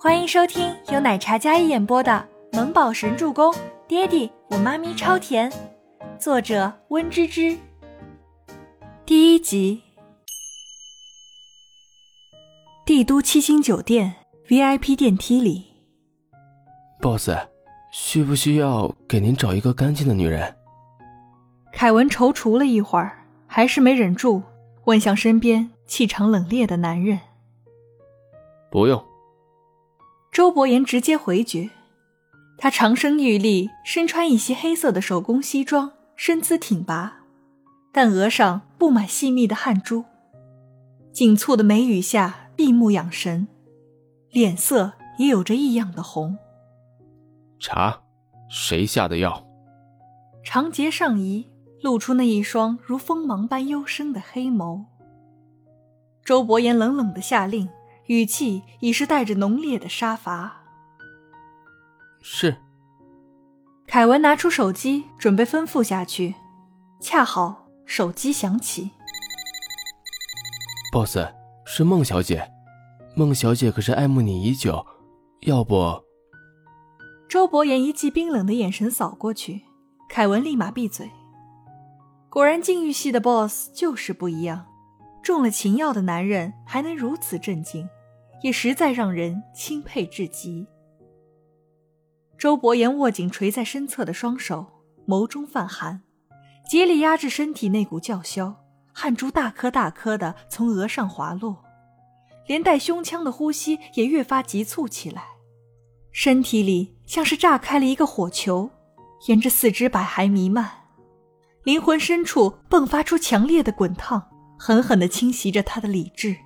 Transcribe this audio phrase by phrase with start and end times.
[0.00, 2.24] 欢迎收听由奶茶嘉一演播的
[2.56, 3.52] 《萌宝神助攻》，
[3.88, 5.52] 爹地我妈咪超甜，
[6.20, 7.58] 作者温芝芝。
[9.04, 9.82] 第一集。
[12.86, 14.14] 帝都七星酒店
[14.46, 15.66] VIP 电梯里
[17.00, 17.30] ，boss，
[17.90, 20.54] 需不需要给您找一个干净的女人？
[21.72, 24.44] 凯文踌躇了一会儿，还是没忍住，
[24.84, 27.18] 问向身边气场冷冽的男人
[28.70, 29.04] ：“不用。”
[30.30, 31.70] 周伯言直接回绝。
[32.56, 37.18] 他长身玉立，身穿一袭黑色的手工西装，身姿挺拔，
[37.92, 40.04] 但额上布满细密的汗珠，
[41.12, 43.46] 紧蹙的眉宇下闭目养神，
[44.30, 46.36] 脸色也有着异样的红。
[47.60, 48.02] 茶，
[48.50, 49.46] 谁下的药？
[50.44, 51.46] 长睫上移，
[51.80, 54.84] 露出那一双如锋芒般幽深的黑眸。
[56.24, 57.68] 周伯言冷冷的下令。
[58.08, 60.64] 语气已是带着浓烈的杀伐。
[62.20, 62.56] 是。
[63.86, 66.34] 凯文拿出手机准备吩咐下去，
[67.00, 68.90] 恰好手机响起。
[70.92, 71.18] boss，
[71.64, 72.50] 是孟小姐，
[73.14, 74.84] 孟小姐可是爱慕你已久，
[75.40, 76.02] 要不？
[77.28, 79.62] 周伯言一记冰冷的眼神扫过去，
[80.08, 81.10] 凯文立马闭嘴。
[82.30, 84.66] 果然，禁欲系的 boss 就是不一样，
[85.22, 87.88] 中了情药的男人还能如此镇静。
[88.42, 90.66] 也实在让人钦佩至极。
[92.36, 94.66] 周伯言握紧垂在身侧的双手，
[95.06, 96.02] 眸中泛寒，
[96.70, 101.64] 竭力压制身体那股叫嚣，汗珠大颗大颗的从额上滑落，
[102.46, 105.24] 连带胸腔的呼吸也越发急促起来，
[106.12, 108.70] 身体里像是炸开了一个火球，
[109.26, 110.70] 沿着四肢百骸弥漫，
[111.64, 116.36] 灵魂深处迸发出强烈的滚烫，狠狠地侵袭着他的理智。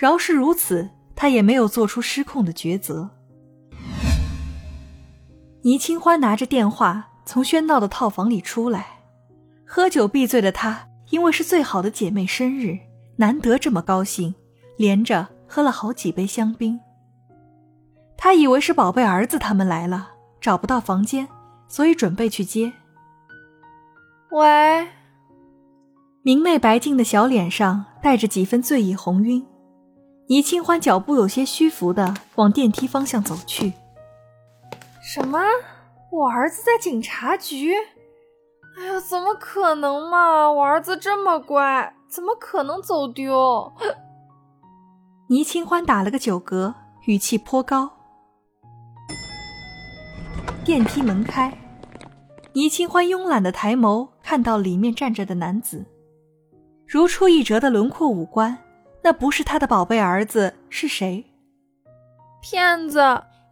[0.00, 3.10] 饶是如此，他也没有做出失控的抉择。
[5.60, 9.00] 倪清欢拿着电话从喧闹的套房里出来，
[9.66, 12.78] 喝酒闭醉的她，因为是最好的姐妹生日，
[13.16, 14.34] 难得这么高兴，
[14.78, 16.80] 连着喝了好几杯香槟。
[18.16, 21.28] 她以为是宝贝儿子他们来了，找不到房间，
[21.68, 22.72] 所以准备去接。
[24.30, 24.88] 喂，
[26.22, 29.44] 明媚白净的小脸上带着几分醉意红晕。
[30.30, 33.72] 倪清欢脚步有些虚浮的往电梯方向走去。
[35.02, 35.40] 什么？
[36.12, 37.74] 我儿子在警察局？
[38.78, 40.48] 哎呀，怎么可能嘛！
[40.48, 43.72] 我儿子这么乖，怎么可能走丢？
[45.28, 46.74] 倪清欢打了个酒嗝，
[47.06, 47.90] 语气颇高。
[50.64, 51.58] 电梯门开，
[52.52, 55.84] 倪清欢慵懒的抬眸，看到里面站着的男子，
[56.86, 58.56] 如出一辙的轮廓五官。
[59.02, 61.24] 那不是他的宝贝儿子是谁？
[62.42, 62.98] 骗子！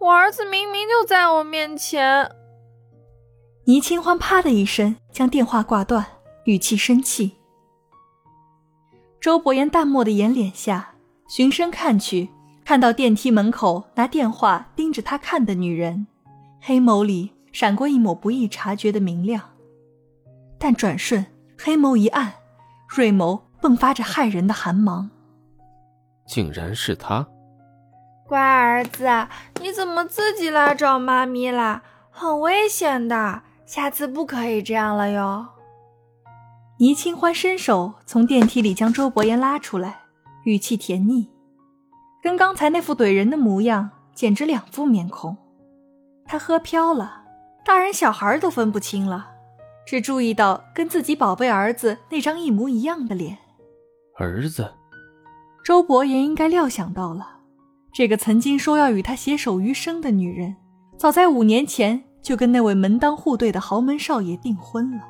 [0.00, 2.30] 我儿子明明就在我面前。
[3.64, 6.04] 倪清欢啪的一声将电话挂断，
[6.44, 7.32] 语气生气。
[9.20, 10.94] 周伯言淡漠的眼脸下，
[11.28, 12.30] 循声看去，
[12.64, 16.06] 看到电梯门口拿电话盯着他看的女人，
[16.60, 19.50] 黑眸里闪过一抹不易察觉的明亮，
[20.58, 21.26] 但转瞬
[21.58, 22.32] 黑眸一暗，
[22.88, 25.10] 锐眸迸发着骇人的寒芒。
[26.30, 27.26] 竟然是他，
[28.28, 29.04] 乖儿子，
[29.60, 31.82] 你怎么自己来找妈咪啦？
[32.08, 35.48] 很危险的，下次不可以这样了哟。
[36.78, 40.02] 倪清欢伸手从电梯里将周伯言拉出来，
[40.44, 41.28] 语气甜腻，
[42.22, 45.36] 跟刚才那副怼人的模样简直两副面孔。
[46.24, 47.24] 他喝飘了，
[47.64, 49.30] 大人小孩都分不清了，
[49.84, 53.36] 只注意到跟自己宝贝儿子那张一模一样的脸。
[54.16, 54.74] 儿子。
[55.70, 57.42] 周伯言应该料想到了，
[57.92, 60.56] 这个曾经说要与他携手余生的女人，
[60.98, 65.04] 早在五年前就跟那位门当户对的豪门少爷订婚了。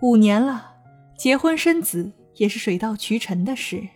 [0.00, 0.76] 五年了，
[1.18, 3.86] 结婚生子也是水到渠成的事。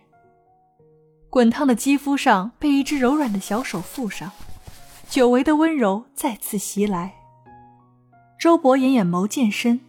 [1.31, 4.31] 滚烫的肌肤上被一只柔软的小手附上，
[5.09, 7.15] 久违的温柔再次袭来。
[8.39, 9.79] 周伯言眼眸渐深，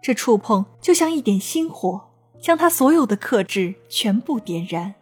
[0.00, 2.05] 这触碰就像一点星火。
[2.46, 4.94] 将他所有的克制全部点燃，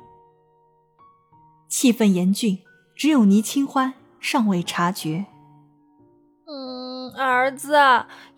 [1.68, 2.60] 气氛严峻，
[2.96, 5.26] 只有倪清欢尚未察觉。
[6.46, 7.76] 嗯，儿子，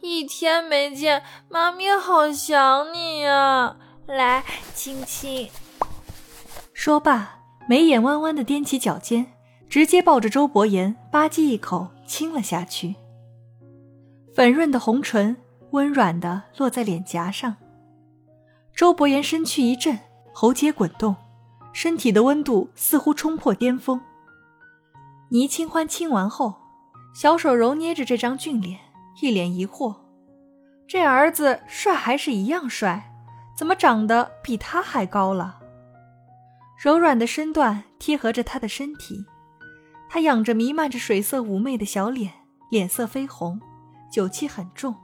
[0.01, 3.77] 一天没见，妈咪好想你呀！
[4.09, 4.43] 来
[4.75, 5.49] 亲亲。
[6.73, 7.39] 说罢，
[7.69, 9.27] 眉眼弯弯的踮起脚尖，
[9.69, 12.97] 直接抱着周伯言吧唧一口亲了下去。
[14.35, 15.37] 粉润的红唇
[15.71, 17.55] 温软的落在脸颊上。
[18.77, 19.99] 周伯言身躯一震，
[20.35, 21.17] 喉结滚动，
[21.73, 23.99] 身体的温度似乎冲破巅峰。
[25.31, 26.55] 倪清欢亲完后，
[27.15, 28.79] 小手揉捏着这张俊脸，
[29.23, 29.97] 一脸疑惑：
[30.87, 33.11] 这儿子帅还是一样帅，
[33.57, 35.59] 怎么长得比他还高了？
[36.79, 39.25] 柔软的身段贴合着他的身体，
[40.11, 42.31] 他仰着弥漫着水色妩媚的小脸，
[42.71, 43.59] 脸色绯红，
[44.13, 44.95] 酒气很重。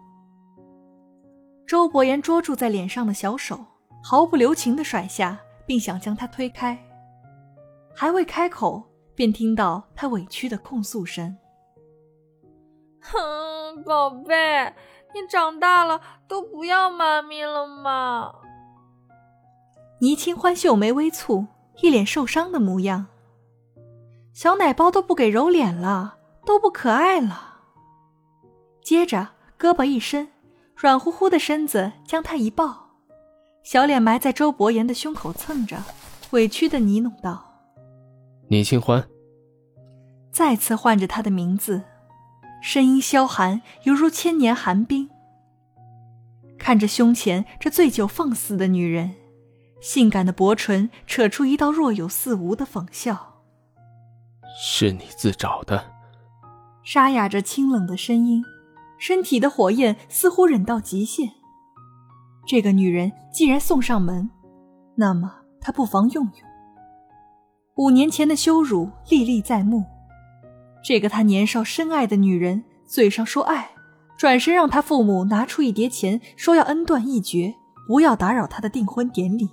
[1.66, 3.58] 周伯言捉住在脸上的小手，
[4.02, 6.78] 毫不留情地甩下，并想将他推开。
[7.94, 8.82] 还未开口，
[9.14, 11.36] 便听到他委屈的控诉声
[13.00, 14.74] ：“哼，宝贝，
[15.14, 18.32] 你长大了都不要妈咪了吗？”
[20.00, 21.46] 倪清欢秀眉微蹙，
[21.80, 23.06] 一脸受伤的模样。
[24.32, 27.60] 小奶包都不给揉脸了，都不可爱了。
[28.82, 29.28] 接着，
[29.58, 30.28] 胳膊一伸。
[30.82, 32.88] 软乎乎的身子将他一抱，
[33.62, 35.80] 小脸埋在周伯言的胸口蹭着，
[36.32, 37.40] 委屈的呢哝道
[38.50, 39.08] ：“倪清欢。”
[40.32, 41.84] 再次唤着他的名字，
[42.60, 45.08] 声音萧寒，犹如千年寒冰。
[46.58, 49.14] 看着胸前这醉酒放肆的女人，
[49.80, 53.44] 性感的薄唇扯出一道若有似无的讽笑
[54.60, 55.92] ：“是你自找的。”
[56.82, 58.44] 沙哑着清冷的声音。
[59.04, 61.28] 身体的火焰似乎忍到极限。
[62.46, 64.30] 这个女人既然送上门，
[64.94, 66.32] 那么她不妨用用。
[67.74, 69.84] 五年前的羞辱历历在目，
[70.84, 73.72] 这个他年少深爱的女人，嘴上说爱，
[74.16, 77.54] 转身让他父母拿出一叠钱，说要恩断义绝，
[77.88, 79.50] 不要打扰他的订婚典礼。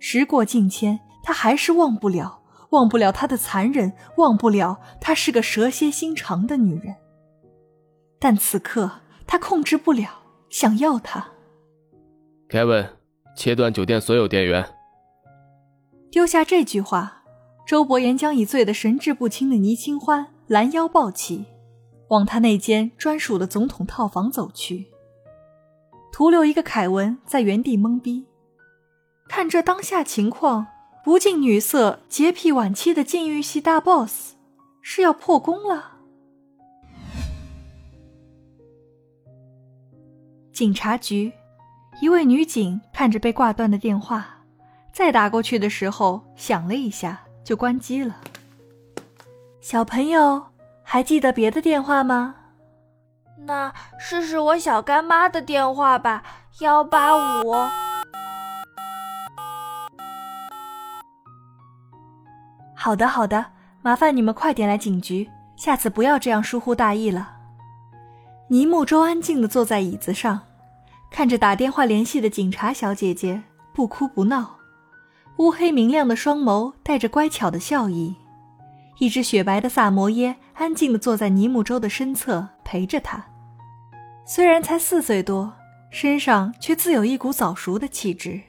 [0.00, 2.40] 时过境迁，他还是忘不了，
[2.70, 6.96] 忘不了他的残忍，忘不了她是个蛇蝎心肠的女人。
[8.24, 8.88] 但此刻
[9.26, 11.32] 他控制不了，想要他。
[12.48, 12.90] Kevin，
[13.36, 14.64] 切断酒店所有电源。
[16.08, 17.24] 丢下这句话，
[17.66, 21.46] 周伯言将已醉得神志不清的倪清欢拦腰抱起，
[22.10, 24.86] 往他那间专属的总统套房走去。
[26.12, 28.26] 徒留一个凯文在原地懵逼，
[29.28, 30.68] 看这当下情况，
[31.02, 34.34] 不近女色、洁癖晚期的禁欲系大 boss，
[34.80, 35.91] 是要破功了。
[40.62, 41.32] 警察局，
[42.00, 44.24] 一位女警看着被挂断的电话，
[44.92, 48.16] 再打过去的时候响了一下，就关机了。
[49.60, 50.40] 小朋友，
[50.84, 52.36] 还记得别的电话吗？
[53.38, 56.22] 那试试我小干妈的电话吧，
[56.60, 57.52] 幺八五。
[62.76, 63.46] 好的，好的，
[63.82, 67.38] 麻烦你们快点来警局，下次不要这样疏忽大意了。
[68.46, 70.38] 尼木舟安静地坐在椅子上，
[71.12, 73.42] 看着打电话联系的警察小姐姐，
[73.74, 74.56] 不哭不闹，
[75.36, 78.16] 乌黑明亮的双眸带着乖巧的笑意。
[78.98, 83.24] 一只雪白的萨摩耶安静地坐在尼木舟的身侧，陪着他。
[84.26, 85.52] 虽然才四岁多，
[85.90, 88.40] 身上却自有一股早熟的气质。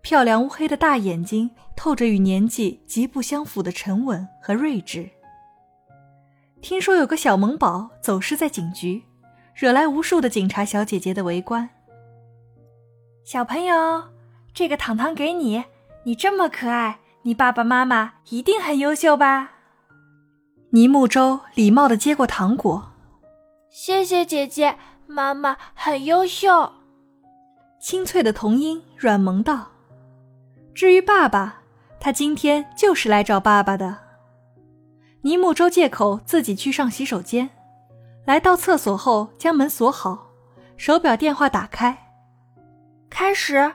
[0.00, 5.10] 漂亮乌黑的大眼睛透着与年纪极不相符的沉稳和睿智。
[6.62, 9.02] 听说有个小萌宝走失在警局。
[9.52, 11.68] 惹来无数的警察小姐姐的围观。
[13.24, 14.04] 小朋友，
[14.52, 15.64] 这个糖糖给你，
[16.04, 19.50] 你这么可爱，你爸爸妈妈一定很优秀吧？
[20.70, 22.92] 尼木舟礼貌的接过糖果，
[23.68, 26.72] 谢谢姐姐，妈妈很优秀。
[27.78, 29.68] 清脆的童音软萌道
[30.74, 31.62] ：“至于爸爸，
[32.00, 33.98] 他今天就是来找爸爸的。”
[35.22, 37.50] 尼木舟借口自己去上洗手间。
[38.24, 40.30] 来到厕所后，将门锁好，
[40.76, 42.09] 手表电话打开，
[43.10, 43.72] 开始。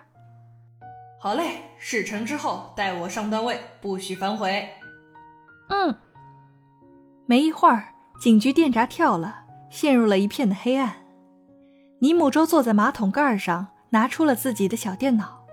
[1.19, 4.67] 好嘞，事成之后带我上段位，不许反悔。
[5.69, 5.95] 嗯。
[7.27, 7.89] 没一会儿，
[8.19, 10.93] 警局电闸跳了，陷入了一片的黑暗。
[11.99, 15.45] 尼木周坐在马桶盖上，拿出了自己的小电脑。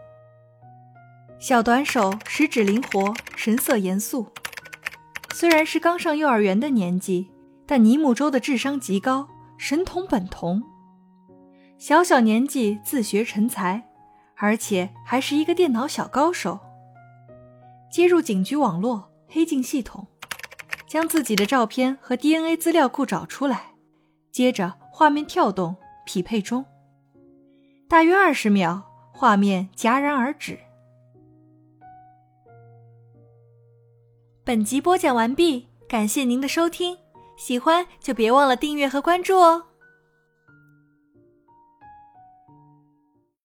[1.38, 4.30] 小短手食指灵活，神色严肃。
[5.34, 7.28] 虽然是刚上幼儿园的年纪。
[7.64, 10.62] 但尼木周的智商极高，神童本童，
[11.82, 13.82] 小小年纪自学成才，
[14.36, 16.60] 而且还是一个电脑小高手。
[17.90, 20.06] 接入警局网络，黑进系统，
[20.86, 23.72] 将自己的照片和 DNA 资料库找出来，
[24.30, 25.74] 接着画面跳动，
[26.06, 26.64] 匹配中。
[27.88, 30.56] 大约二十秒，画面戛然而止。
[34.44, 36.96] 本集播讲完毕，感谢您的收听。
[37.36, 39.64] 喜欢就别忘了订阅和关注哦。